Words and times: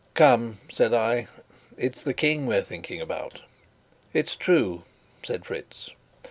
"Come," 0.15 0.57
said 0.71 0.95
I, 0.95 1.27
"it 1.77 1.95
is 1.95 2.01
the 2.01 2.15
King 2.15 2.47
we 2.47 2.55
are 2.55 2.63
thinking 2.63 2.99
about." 2.99 3.41
"It 4.13 4.29
is 4.29 4.35
true," 4.35 4.81
said 5.23 5.45
Fritz. 5.45 5.91